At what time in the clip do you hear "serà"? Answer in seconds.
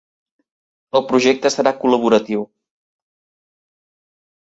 1.55-1.73